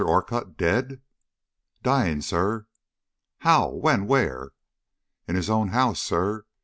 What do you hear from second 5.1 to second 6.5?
"In his own house, sir.